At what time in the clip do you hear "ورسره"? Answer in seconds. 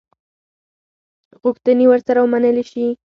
1.89-2.19